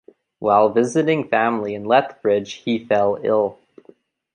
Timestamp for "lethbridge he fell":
1.85-3.19